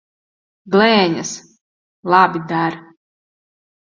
Blēņas! 0.75 1.35
Labi 2.15 2.43
der. 2.53 2.81